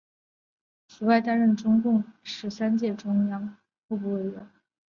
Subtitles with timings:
[0.87, 3.55] 此外担任中共第十二届中央
[3.87, 4.49] 候补委员。